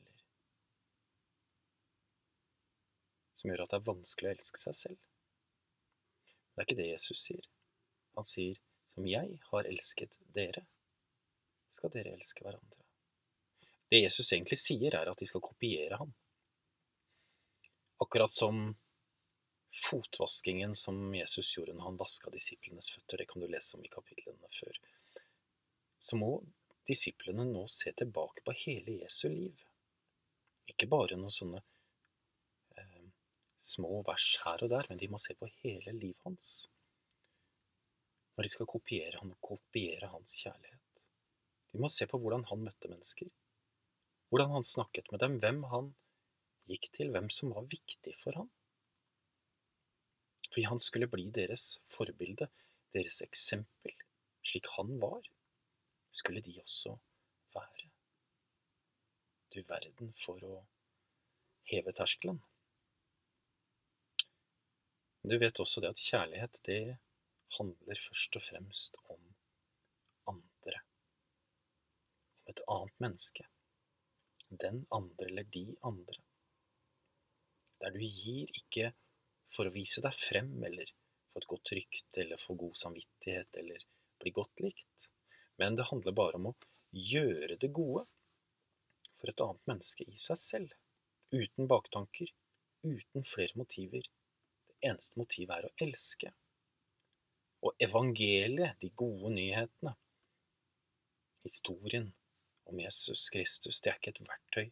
Som 3.35 3.49
gjør 3.49 3.63
at 3.63 3.71
det 3.73 3.79
er 3.79 3.87
vanskelig 3.87 4.29
å 4.29 4.33
elske 4.35 4.59
seg 4.61 4.75
selv. 4.77 5.10
Det 6.51 6.61
er 6.61 6.67
ikke 6.67 6.81
det 6.81 6.91
Jesus 6.91 7.23
sier. 7.27 7.47
Han 8.17 8.27
sier 8.27 8.59
som 8.91 9.07
jeg 9.07 9.39
har 9.51 9.67
elsket 9.69 10.17
dere, 10.35 10.65
skal 11.71 11.93
dere 11.93 12.15
elske 12.17 12.43
hverandre. 12.43 12.83
Det 13.91 14.01
Jesus 14.01 14.31
egentlig 14.33 14.59
sier, 14.59 14.95
er 14.95 15.11
at 15.11 15.19
de 15.19 15.27
skal 15.27 15.43
kopiere 15.43 15.99
ham. 15.99 16.11
Akkurat 18.03 18.33
som 18.33 18.73
fotvaskingen 19.71 20.75
som 20.75 21.15
Jesus 21.15 21.53
gjorde 21.55 21.75
når 21.75 21.89
han 21.89 21.99
vaska 21.99 22.31
disiplenes 22.31 22.91
føtter, 22.91 23.21
det 23.21 23.27
kan 23.31 23.43
du 23.43 23.47
lese 23.47 23.77
om 23.77 23.85
i 23.85 23.91
kapitlene 23.91 24.51
før, 24.51 24.79
så 26.01 26.19
må 26.19 26.31
disiplene 26.87 27.45
nå 27.47 27.65
se 27.71 27.93
tilbake 27.95 28.43
på 28.43 28.55
hele 28.65 28.97
Jesu 29.03 29.29
liv. 29.29 29.63
Ikke 30.71 30.89
bare 30.91 31.19
noen 31.19 31.31
sånne 31.31 31.61
små 33.61 34.01
vers 34.07 34.27
her 34.43 34.63
og 34.65 34.71
der, 34.73 34.87
men 34.89 34.99
de 35.01 35.09
må 35.11 35.19
se 35.21 35.35
på 35.37 35.49
hele 35.61 35.93
livet 35.97 36.27
hans. 36.27 36.67
Når 38.35 38.47
de 38.47 38.51
skal 38.53 38.69
kopiere 38.69 39.19
han 39.21 39.33
og 39.33 39.41
kopiere 39.43 40.09
hans 40.13 40.37
kjærlighet. 40.43 41.05
De 41.71 41.81
må 41.81 41.89
se 41.91 42.07
på 42.09 42.19
hvordan 42.19 42.47
han 42.49 42.63
møtte 42.65 42.89
mennesker, 42.91 43.29
hvordan 44.31 44.55
han 44.57 44.65
snakket 44.67 45.11
med 45.11 45.21
dem, 45.23 45.37
hvem 45.43 45.61
han 45.71 45.91
gikk 46.71 46.89
til, 46.95 47.11
hvem 47.13 47.29
som 47.33 47.53
var 47.55 47.67
viktig 47.69 48.15
for 48.19 48.39
ham. 48.39 48.49
Fordi 50.51 50.65
han 50.67 50.81
skulle 50.83 51.07
bli 51.11 51.29
deres 51.31 51.77
forbilde, 51.87 52.49
deres 52.95 53.21
eksempel, 53.23 53.95
slik 54.43 54.67
han 54.75 54.97
var 54.99 55.21
skulle 56.11 56.41
de 56.41 56.59
også 56.59 56.97
være. 57.55 57.89
Du 59.55 59.61
verden 59.67 60.13
for 60.15 60.43
å 60.43 60.57
heve 61.71 61.93
terskelen. 61.95 62.39
Du 65.23 65.37
vet 65.37 65.59
også 65.61 65.83
det 65.83 65.91
at 65.93 66.01
kjærlighet, 66.01 66.61
det 66.65 66.97
handler 67.57 68.01
først 68.07 68.37
og 68.39 68.45
fremst 68.45 68.97
om 69.03 69.21
andre. 70.33 70.81
Om 70.81 72.51
et 72.51 72.63
annet 72.67 72.97
menneske. 73.05 73.45
Den 74.49 74.85
andre 74.91 75.29
eller 75.29 75.47
de 75.57 75.65
andre. 75.87 76.17
Der 77.81 77.93
du 77.95 78.01
gir 78.01 78.49
ikke 78.61 78.91
for 79.51 79.67
å 79.67 79.75
vise 79.75 80.03
deg 80.03 80.15
frem 80.17 80.51
eller 80.67 80.91
få 81.31 81.39
et 81.39 81.49
godt 81.53 81.73
rykte 81.77 82.25
eller 82.25 82.41
få 82.41 82.57
god 82.59 82.75
samvittighet 82.81 83.61
eller 83.61 83.85
bli 84.19 84.33
godt 84.35 84.63
likt 84.65 85.11
men 85.61 85.75
det 85.75 85.83
handler 85.83 86.15
bare 86.17 86.39
om 86.39 86.47
å 86.49 86.55
gjøre 87.13 87.55
det 87.61 87.67
gode 87.77 88.07
for 89.19 89.29
et 89.29 89.41
annet 89.45 89.67
menneske 89.69 90.07
i 90.09 90.15
seg 90.17 90.39
selv, 90.41 90.71
uten 91.29 91.67
baktanker, 91.69 92.31
uten 92.81 93.27
flere 93.29 93.59
motiver. 93.61 94.07
Eneste 94.81 95.19
motivet 95.19 95.57
er 95.57 95.67
å 95.67 95.73
elske. 95.85 96.31
Og 97.61 97.77
evangeliet, 97.83 98.79
de 98.81 98.89
gode 98.97 99.29
nyhetene, 99.35 99.93
historien 101.45 102.11
om 102.69 102.79
Jesus 102.79 103.27
Kristus, 103.33 103.81
det 103.81 103.91
er 103.91 103.99
ikke 103.99 104.15
et 104.15 104.23
verktøy 104.25 104.71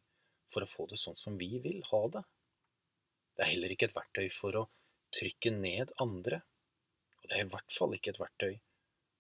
for 0.50 0.66
å 0.66 0.70
få 0.70 0.88
det 0.90 0.98
sånn 1.02 1.18
som 1.20 1.38
vi 1.38 1.60
vil 1.62 1.84
ha 1.92 2.02
det. 2.16 2.24
Det 3.38 3.46
er 3.46 3.52
heller 3.54 3.74
ikke 3.74 3.90
et 3.90 3.96
verktøy 3.98 4.28
for 4.34 4.58
å 4.58 4.66
trykke 5.16 5.54
ned 5.54 5.94
andre, 6.02 6.42
og 7.22 7.30
det 7.30 7.38
er 7.38 7.46
i 7.46 7.54
hvert 7.54 7.74
fall 7.74 7.94
ikke 7.98 8.14
et 8.14 8.22
verktøy 8.22 8.60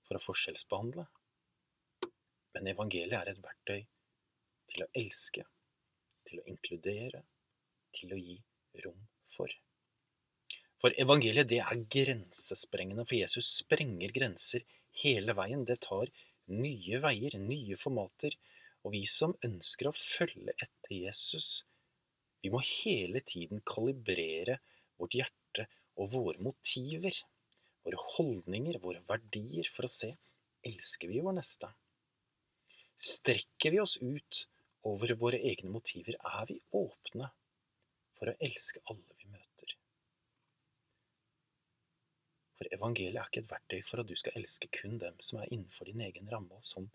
for 0.07 0.17
å 0.17 0.23
forskjellsbehandle. 0.25 1.05
Men 2.57 2.73
evangeliet 2.73 3.19
er 3.19 3.33
et 3.33 3.41
verktøy 3.43 3.81
til 4.69 4.85
å 4.85 4.91
elske, 4.97 5.45
til 6.25 6.41
å 6.41 6.47
inkludere, 6.49 7.23
til 7.93 8.13
å 8.13 8.21
gi 8.21 8.37
rom 8.85 9.01
for. 9.29 9.53
For 10.79 10.95
evangeliet, 10.95 11.49
det 11.51 11.59
er 11.59 11.81
grensesprengende, 11.91 13.03
for 13.07 13.17
Jesus 13.19 13.49
sprenger 13.59 14.13
grenser 14.15 14.63
hele 15.01 15.35
veien. 15.35 15.65
Det 15.67 15.81
tar 15.83 16.11
nye 16.47 17.01
veier, 17.03 17.35
nye 17.41 17.75
formater. 17.79 18.37
Og 18.87 18.95
vi 18.95 19.03
som 19.11 19.35
ønsker 19.43 19.89
å 19.89 19.95
følge 19.95 20.55
etter 20.55 20.95
Jesus, 20.95 21.65
vi 22.39 22.51
må 22.53 22.61
hele 22.63 23.19
tiden 23.19 23.59
kalibrere 23.67 24.61
vårt 24.99 25.17
hjerte 25.19 25.65
og 25.99 26.13
våre 26.13 26.39
motiver, 26.43 27.17
våre 27.83 27.99
holdninger, 28.15 28.79
våre 28.79 29.03
verdier, 29.09 29.67
for 29.67 29.87
å 29.87 29.91
se 29.91 30.13
elsker 30.63 31.11
vi 31.11 31.19
vår 31.25 31.35
neste. 31.41 31.67
Strekker 32.99 33.75
vi 33.75 33.83
oss 33.83 33.97
ut 33.99 34.45
over 34.87 35.11
våre 35.19 35.39
egne 35.51 35.71
motiver, 35.75 36.15
er 36.15 36.47
vi 36.47 36.59
åpne 36.75 37.27
for 38.15 38.31
å 38.31 38.37
elske 38.43 38.79
alle 38.87 39.19
vi 39.19 39.27
møter. 39.27 39.75
For 42.59 42.67
evangeliet 42.75 43.15
er 43.15 43.29
ikke 43.29 43.39
et 43.45 43.51
verktøy 43.53 43.79
for 43.87 44.01
at 44.01 44.09
du 44.09 44.17
skal 44.19 44.35
elske 44.35 44.67
kun 44.75 44.97
dem 44.99 45.19
som 45.23 45.37
er 45.39 45.47
innenfor 45.47 45.87
din 45.87 46.01
egen 46.03 46.27
ramme, 46.27 46.57
og 46.59 46.65
som 46.67 46.89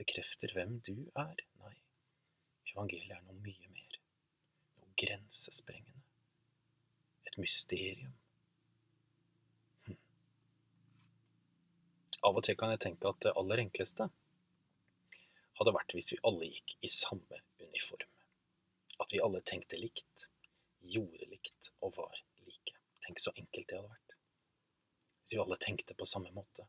bekrefter 0.00 0.54
hvem 0.56 0.78
du 0.86 0.94
er. 1.12 1.42
Nei, 1.60 1.74
evangeliet 2.70 3.12
er 3.18 3.26
noe 3.26 3.36
mye 3.44 3.68
mer. 3.74 3.98
Noe 4.80 4.96
grensesprengende. 5.02 6.00
Et 7.28 7.36
mysterium. 7.36 8.16
Hm. 9.90 10.00
Av 12.24 12.40
og 12.40 12.48
til 12.48 12.56
kan 12.56 12.72
jeg 12.72 12.84
tenke 12.86 13.12
at 13.12 13.20
det 13.26 13.36
aller 13.36 13.60
enkleste 13.66 14.08
hadde 15.60 15.76
vært 15.76 15.92
hvis 15.92 16.14
vi 16.14 16.22
alle 16.24 16.48
gikk 16.48 16.78
i 16.80 16.88
samme 16.96 17.44
uniform. 17.60 18.08
At 19.04 19.12
vi 19.12 19.20
alle 19.20 19.44
tenkte 19.44 19.76
likt, 19.76 20.30
gjorde 20.80 21.28
likt 21.28 21.74
og 21.84 21.92
var 21.98 22.24
like. 22.46 22.80
Tenk 23.04 23.20
så 23.20 23.36
enkelt 23.36 23.68
det 23.68 23.76
hadde 23.76 23.92
vært. 23.92 24.09
Hvis 25.30 25.36
vi 25.36 25.42
alle 25.44 25.56
tenkte 25.62 25.94
på 25.94 26.06
samme 26.10 26.32
måte, 26.34 26.64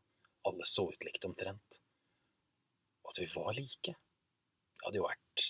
alle 0.46 0.62
så 0.70 0.84
ut 0.86 1.02
likt 1.02 1.24
omtrent, 1.26 1.80
og 3.02 3.08
at 3.10 3.18
vi 3.18 3.24
var 3.32 3.56
like. 3.56 3.90
Det 3.90 4.84
hadde 4.84 5.00
jo 5.00 5.06
vært 5.08 5.46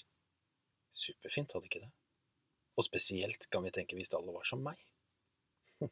superfint, 0.96 1.52
hadde 1.52 1.68
ikke 1.68 1.82
det? 1.82 1.90
Og 2.72 2.86
spesielt 2.86 3.44
kan 3.52 3.66
vi 3.66 3.72
tenke 3.76 3.98
hvis 3.98 4.08
alle 4.16 4.32
var 4.32 4.48
som 4.48 4.62
meg. 4.64 4.80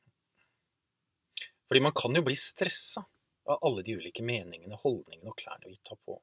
Fordi 1.68 1.82
man 1.84 1.92
kan 2.00 2.16
jo 2.16 2.22
bli 2.24 2.38
stressa 2.40 3.04
av 3.52 3.68
alle 3.68 3.84
de 3.84 3.98
ulike 4.00 4.24
meningene, 4.24 4.80
holdningene 4.80 5.28
og 5.34 5.36
klærne 5.42 5.68
vi 5.68 5.76
tar 5.84 6.00
på. 6.00 6.16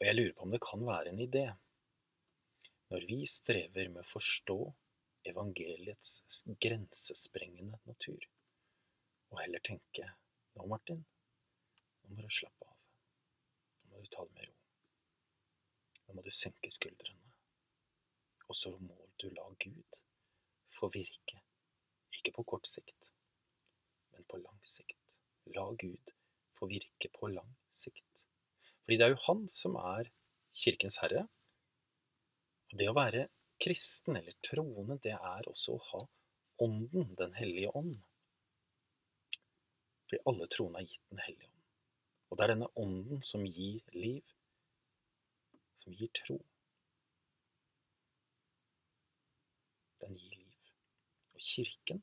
Og 0.00 0.08
jeg 0.08 0.18
lurer 0.18 0.34
på 0.34 0.48
om 0.48 0.56
det 0.56 0.62
kan 0.66 0.82
være 0.90 1.14
en 1.14 1.22
idé, 1.28 1.46
når 2.90 3.06
vi 3.06 3.22
strever 3.38 3.94
med 3.94 4.02
å 4.02 4.10
forstå 4.16 4.58
evangeliets 5.30 6.42
grensesprengende 6.58 7.78
natur, 7.86 8.26
og 9.30 9.40
heller 9.42 9.62
tenke 9.66 10.06
nå, 10.56 10.66
Martin, 10.66 11.00
nå 12.02 12.16
må 12.16 12.26
du 12.26 12.32
slappe 12.34 12.66
av, 12.66 12.76
nå 13.84 13.94
må 13.94 14.04
du 14.04 14.10
ta 14.12 14.26
det 14.26 14.36
med 14.36 14.48
ro, 14.50 14.56
nå 16.06 16.16
må 16.18 16.26
du 16.26 16.30
senke 16.34 16.72
skuldrene, 16.72 17.34
og 18.50 18.58
så 18.58 18.74
må 18.78 18.98
du 19.22 19.28
la 19.36 19.46
Gud 19.62 20.02
få 20.74 20.90
virke, 20.94 21.42
ikke 22.18 22.34
på 22.36 22.46
kort 22.54 22.68
sikt, 22.70 23.12
men 24.14 24.26
på 24.30 24.40
lang 24.42 24.58
sikt. 24.66 24.96
La 25.54 25.66
Gud 25.78 26.14
få 26.56 26.68
virke 26.70 27.10
på 27.14 27.30
lang 27.32 27.50
sikt. 27.70 28.26
Fordi 28.84 28.98
det 28.98 29.06
er 29.06 29.14
jo 29.14 29.24
han 29.26 29.44
som 29.50 29.76
er 29.80 30.10
kirkens 30.62 30.98
herre. 31.02 31.26
Og 32.70 32.78
det 32.80 32.88
å 32.90 32.96
være 32.96 33.28
kristen 33.62 34.18
eller 34.18 34.36
troende, 34.44 34.98
det 35.02 35.14
er 35.16 35.50
også 35.50 35.76
å 35.76 35.84
ha 35.90 36.06
Ånden, 36.60 37.14
Den 37.16 37.32
hellige 37.38 37.70
ånd. 37.72 37.94
Fordi 40.10 40.24
alle 40.26 40.46
troende 40.50 40.80
er 40.80 40.86
gitt 40.90 41.10
Den 41.10 41.22
hellige 41.22 41.46
ånd. 41.46 41.58
Og 42.30 42.38
det 42.38 42.44
er 42.44 42.50
denne 42.50 42.68
ånden 42.82 43.20
som 43.22 43.44
gir 43.46 43.82
liv, 43.94 44.32
som 45.78 45.94
gir 45.94 46.10
tro. 46.18 46.36
Den 50.02 50.16
gir 50.18 50.34
liv. 50.34 50.70
Og 51.34 51.44
kirken, 51.46 52.02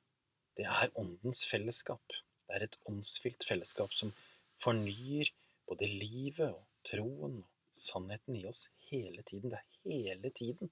det 0.56 0.68
er 0.72 0.96
åndens 0.96 1.44
fellesskap. 1.52 2.16
Det 2.48 2.56
er 2.56 2.64
et 2.64 2.78
åndsfylt 2.88 3.44
fellesskap 3.48 3.92
som 3.96 4.14
fornyer 4.60 5.34
både 5.68 5.88
livet 5.92 6.48
og 6.48 6.64
troen 6.88 7.42
og 7.42 7.50
sannheten 7.76 8.40
i 8.40 8.46
oss 8.48 8.70
hele 8.88 9.24
tiden. 9.28 9.52
Det 9.52 9.60
er 9.60 9.68
hele 9.84 10.32
tiden, 10.32 10.72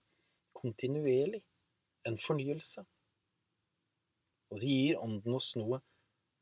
kontinuerlig, 0.56 1.44
en 2.08 2.18
fornyelse. 2.18 2.86
Og 4.51 4.62
så 4.62 4.72
gir 4.72 5.04
Ånden 5.04 5.36
oss 5.36 5.51
noe 5.60 5.82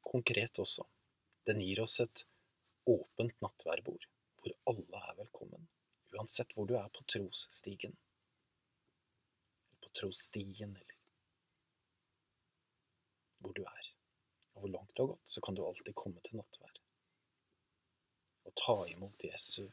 konkret 0.04 0.60
også. 0.60 0.86
Den 1.48 1.62
gir 1.64 1.82
oss 1.84 2.00
et 2.04 2.26
åpent 2.90 3.42
nattværbord, 3.44 4.08
hvor 4.42 4.56
alle 4.72 5.02
er 5.10 5.18
velkommen, 5.20 5.68
uansett 6.14 6.54
hvor 6.56 6.68
du 6.70 6.76
er 6.80 6.90
på 6.94 7.04
trosstigen, 7.16 7.96
eller 9.68 9.82
på 9.84 9.92
trosstien, 10.00 10.76
eller 10.76 10.98
hvor 13.44 13.56
du 13.58 13.64
er. 13.68 13.92
Og 14.54 14.64
hvor 14.64 14.74
langt 14.78 14.96
du 14.96 15.04
har 15.04 15.14
gått, 15.16 15.30
så 15.36 15.44
kan 15.44 15.56
du 15.58 15.66
alltid 15.66 15.96
komme 15.98 16.24
til 16.24 16.40
nattvær 16.40 16.84
og 18.44 18.56
ta 18.60 18.76
imot 18.92 19.24
Jesu 19.24 19.64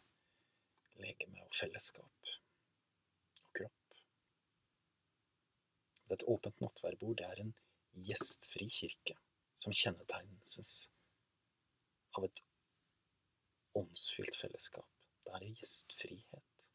legeme 1.00 1.42
og 1.44 1.54
fellesskap 1.56 2.30
og 3.40 3.50
kropp. 3.56 3.96
Et 6.14 6.24
åpent 6.34 6.62
nattverdbord 6.64 7.18
det 7.18 7.26
er 7.26 7.42
en 7.44 7.52
gjestfri 8.08 8.68
kirke 8.70 9.16
som 9.60 9.74
kjennetegnes 9.76 10.72
av 12.16 12.24
et 12.24 12.42
åndsfylt 13.76 14.38
fellesskap. 14.40 14.88
Det 15.20 15.34
er 15.36 15.46
gjestfrihet. 15.60 16.68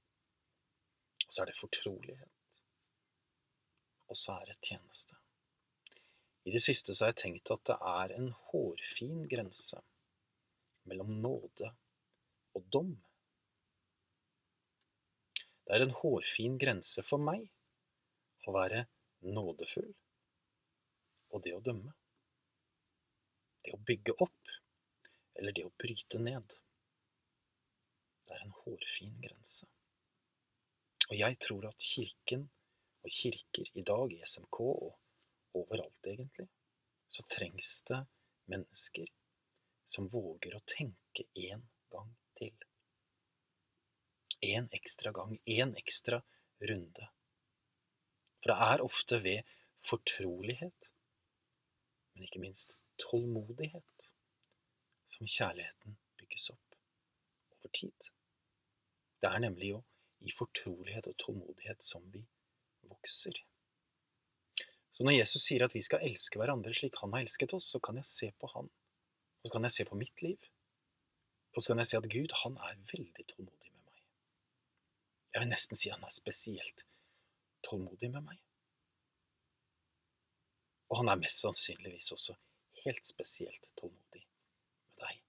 Og 1.25 1.33
så 1.33 1.41
er 1.41 1.49
det 1.49 1.57
fortrolighet. 1.57 2.61
Og 4.05 4.19
så 4.19 4.37
er 4.37 4.51
det 4.51 4.59
tjeneste. 4.61 5.17
I 6.45 6.53
det 6.53 6.61
siste 6.61 6.93
så 6.93 7.07
har 7.07 7.15
jeg 7.15 7.21
tenkt 7.23 7.51
at 7.55 7.65
det 7.65 7.79
er 7.89 8.13
en 8.19 8.29
hårfin 8.51 9.25
grense 9.31 9.81
mellom 10.85 11.17
nåde 11.23 11.71
og 12.53 12.69
dom. 12.69 12.93
Det 15.65 15.73
er 15.73 15.87
en 15.87 15.97
hårfin 16.03 16.59
grense 16.61 17.01
for 17.01 17.17
meg 17.17 17.47
å 18.45 18.53
være 18.53 18.85
nådefull 19.25 19.89
og 21.33 21.41
det 21.41 21.55
å 21.57 21.63
dømme. 21.65 21.95
Det 23.65 23.73
å 23.73 23.81
bygge 23.81 24.13
opp 24.21 24.51
eller 25.35 25.55
det 25.55 25.65
å 25.65 25.73
bryte 25.81 26.19
ned. 26.21 26.57
Det 28.25 28.35
er 28.35 28.43
en 28.45 28.53
hårfin 28.61 29.17
grense. 29.23 29.67
Og 31.09 31.17
jeg 31.17 31.37
tror 31.41 31.67
at 31.69 31.85
Kirken 31.85 32.47
og 33.05 33.11
kirker 33.13 33.69
i 33.77 33.83
dag, 33.85 34.13
i 34.13 34.21
SMK 34.25 34.59
og 34.65 35.59
overalt 35.59 36.07
egentlig, 36.09 36.47
så 37.07 37.25
trengs 37.29 37.83
det 37.89 37.99
mennesker 38.49 39.11
som 39.85 40.07
våger 40.09 40.55
å 40.57 40.63
tenke 40.65 41.27
én 41.37 41.61
gang 41.93 42.09
til. 42.39 42.55
En 44.45 44.69
ekstra 44.73 45.13
gang, 45.13 45.37
en 45.45 45.75
ekstra 45.77 46.23
runde. 46.65 47.11
For 48.41 48.53
det 48.53 48.57
er 48.71 48.85
ofte 48.85 49.21
ved 49.21 49.53
fortrolighet, 49.85 50.91
men 52.13 52.25
ikke 52.25 52.41
minst 52.41 52.75
tålmodighet, 53.01 54.11
som 55.05 55.27
kjærligheten 55.27 55.97
bygges 56.19 56.49
opp 56.53 56.77
over 57.57 57.73
tid. 57.73 58.11
Det 59.21 59.29
er 59.31 59.43
nemlig 59.43 59.73
jo 59.73 59.81
i 60.25 60.31
fortrolighet 60.33 61.09
og 61.11 61.17
tålmodighet 61.21 61.83
som 61.83 62.05
vi 62.13 62.23
vokser. 62.89 63.37
Så 64.89 65.03
når 65.03 65.19
Jesus 65.19 65.43
sier 65.43 65.65
at 65.65 65.75
vi 65.75 65.83
skal 65.83 66.05
elske 66.07 66.39
hverandre 66.39 66.73
slik 66.73 66.97
han 67.01 67.13
har 67.13 67.25
elsket 67.25 67.53
oss, 67.57 67.67
så 67.73 67.81
kan 67.83 67.99
jeg 67.99 68.07
se 68.09 68.31
på 68.39 68.49
han, 68.53 68.69
og 68.69 69.49
så 69.49 69.57
kan 69.57 69.67
jeg 69.67 69.75
se 69.75 69.85
på 69.89 69.99
mitt 69.99 70.23
liv, 70.23 70.49
og 71.55 71.61
så 71.61 71.71
kan 71.71 71.83
jeg 71.83 71.91
se 71.91 71.99
at 71.99 72.09
Gud, 72.11 72.35
han 72.43 72.57
er 72.69 72.79
veldig 72.91 73.27
tålmodig 73.33 73.71
med 73.73 73.83
meg. 73.91 74.01
Jeg 75.33 75.43
vil 75.43 75.51
nesten 75.51 75.79
si 75.79 75.91
han 75.91 76.03
er 76.03 76.15
spesielt 76.15 76.87
tålmodig 77.67 78.11
med 78.13 78.25
meg. 78.25 78.41
Og 80.91 80.99
han 81.01 81.11
er 81.11 81.21
mest 81.21 81.41
sannsynligvis 81.43 82.11
også 82.15 82.35
helt 82.85 83.05
spesielt 83.05 83.71
tålmodig 83.79 84.23
med 84.25 85.01
deg. 85.03 85.21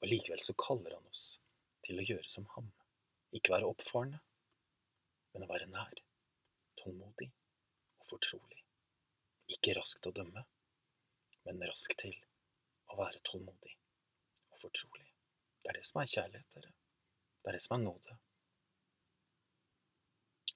Og 0.00 0.12
likevel 0.12 0.42
så 0.44 0.56
kaller 0.60 0.96
han 0.96 1.10
oss 1.10 1.24
til 1.86 2.00
å 2.00 2.06
gjøre 2.06 2.28
som 2.28 2.46
ham, 2.54 2.70
ikke 3.36 3.54
være 3.54 3.68
oppfarende, 3.70 4.20
men 5.32 5.44
å 5.46 5.50
være 5.50 5.68
nær, 5.70 6.02
tålmodig 6.80 7.30
og 8.00 8.08
fortrolig. 8.08 8.64
Ikke 9.50 9.74
rask 9.78 10.00
til 10.00 10.12
å 10.12 10.18
dømme, 10.20 10.44
men 11.46 11.64
rask 11.68 11.94
til 11.98 12.14
å 12.90 12.98
være 13.00 13.22
tålmodig 13.26 13.76
og 14.50 14.60
fortrolig. 14.60 15.08
Det 15.60 15.72
er 15.72 15.80
det 15.80 15.86
som 15.88 16.00
er 16.00 16.10
kjærlighet, 16.10 16.56
dere. 16.56 16.72
Det 17.40 17.50
er 17.50 17.56
det 17.56 17.64
som 17.64 17.76
er 17.76 17.84
nåde. 17.84 18.16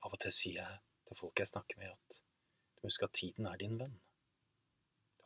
Av 0.04 0.12
og 0.12 0.20
til 0.20 0.34
sier 0.36 0.60
jeg 0.60 0.80
til 1.08 1.18
folk 1.18 1.40
jeg 1.40 1.48
snakker 1.48 1.80
med, 1.80 1.92
at 1.92 2.18
du 2.20 2.84
må 2.84 2.90
huske 2.90 3.08
at 3.08 3.16
tiden 3.16 3.48
er 3.48 3.60
din 3.60 3.78
venn. 3.80 3.96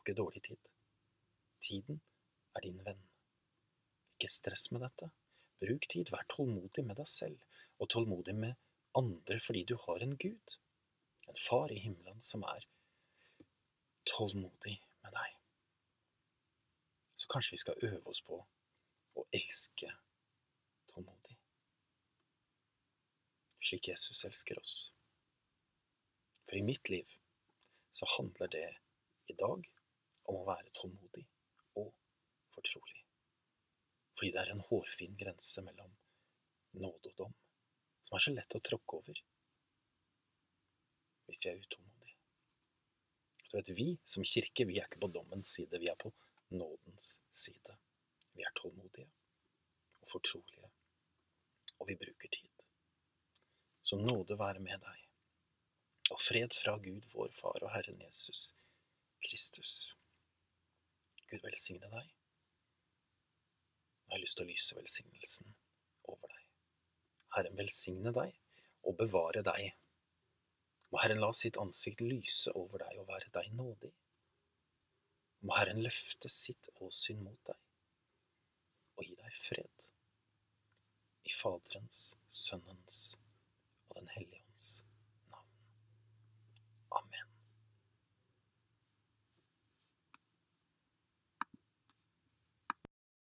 Du 0.08 0.14
dårlig 0.14 0.40
tid. 0.42 0.68
Tiden 1.60 1.98
er 2.56 2.64
din 2.64 2.78
venn. 2.84 3.02
Ikke 4.16 4.30
stress 4.32 4.70
med 4.72 4.80
dette. 4.80 5.10
Bruk 5.60 5.84
tid, 5.92 6.08
vær 6.08 6.24
tålmodig 6.32 6.86
med 6.88 6.96
deg 6.96 7.10
selv, 7.12 7.42
og 7.76 7.90
tålmodig 7.92 8.32
med 8.34 8.56
andre 8.96 9.36
fordi 9.44 9.66
du 9.68 9.76
har 9.84 10.00
en 10.00 10.16
Gud 10.16 10.56
en 11.28 11.36
far 11.48 11.72
i 11.72 11.83
himmelen 11.85 12.24
som 12.24 12.46
er 12.48 12.64
tålmodig 14.09 14.78
med 15.04 15.12
deg. 15.12 15.37
Så 17.12 17.28
kanskje 17.28 17.59
vi 17.59 17.62
skal 17.66 17.87
øve 17.90 18.09
oss 18.09 18.24
på 18.24 18.40
å 19.12 19.28
elske 19.28 19.92
tålmodig, 20.88 21.37
slik 23.61 23.92
Jesus 23.92 24.24
elsker 24.24 24.64
oss. 24.64 24.76
For 26.48 26.56
i 26.56 26.64
mitt 26.64 26.88
liv 26.88 27.18
så 27.92 28.09
handler 28.16 28.56
det 28.56 28.68
i 29.28 29.37
dag 29.37 29.68
om 30.28 30.40
å 30.40 30.46
være 30.48 30.72
tålmodig 30.76 31.24
og 31.80 31.92
fortrolig. 32.52 33.02
Fordi 34.18 34.32
det 34.34 34.42
er 34.42 34.52
en 34.52 34.64
hårfin 34.68 35.16
grense 35.18 35.62
mellom 35.64 35.94
nåde 36.78 37.12
og 37.12 37.18
dom, 37.22 37.34
som 38.04 38.16
er 38.18 38.24
så 38.24 38.34
lett 38.34 38.56
å 38.58 38.64
tråkke 38.70 39.00
over 39.00 39.24
hvis 41.28 41.42
jeg 41.44 41.52
er 41.52 41.60
utålmodig. 41.60 42.14
Du 43.48 43.56
vet, 43.56 43.70
vi 43.76 43.88
som 44.04 44.24
kirke, 44.24 44.64
vi 44.68 44.78
er 44.80 44.88
ikke 44.88 45.02
på 45.02 45.10
dommens 45.12 45.52
side, 45.58 45.76
vi 45.80 45.90
er 45.92 45.96
på 46.00 46.08
nådens 46.56 47.18
side. 47.30 47.76
Vi 48.32 48.44
er 48.44 48.54
tålmodige 48.56 49.08
og 50.00 50.08
fortrolige, 50.08 50.70
og 51.76 51.90
vi 51.90 51.98
bruker 52.00 52.32
tid. 52.32 52.64
Så 53.82 54.00
nåde 54.00 54.38
være 54.40 54.64
med 54.64 54.80
deg, 54.84 55.04
og 56.12 56.20
fred 56.20 56.56
fra 56.56 56.78
Gud, 56.80 57.08
vår 57.12 57.32
Far 57.36 57.60
og 57.60 57.72
Herren 57.76 58.00
Jesus 58.04 58.54
Kristus. 59.24 59.88
Gud 61.28 61.44
velsigne 61.44 61.90
deg. 61.92 62.14
Jeg 64.08 64.14
har 64.14 64.22
lyst 64.22 64.38
til 64.40 64.46
å 64.46 64.52
lyse 64.52 64.76
velsignelsen 64.78 65.52
over 66.08 66.32
deg. 66.32 66.46
Herren 67.36 67.58
velsigne 67.58 68.14
deg 68.16 68.38
og 68.88 68.96
bevare 69.02 69.44
deg 69.44 69.68
må 70.88 71.00
Herren 71.02 71.20
la 71.20 71.32
sitt 71.36 71.58
ansikt 71.60 72.00
lyse 72.00 72.52
over 72.56 72.80
deg 72.84 73.00
og 73.00 73.08
være 73.10 73.28
deg 73.34 73.52
nådig. 73.56 73.92
Må 75.44 75.56
Herren 75.58 75.82
løfte 75.84 76.30
sitt 76.32 76.70
åsyn 76.84 77.20
mot 77.24 77.40
deg 77.50 77.60
og 78.98 79.04
gi 79.06 79.14
deg 79.20 79.36
fred. 79.38 79.88
I 81.28 81.34
Faderens, 81.34 82.16
Sønnens 82.32 83.18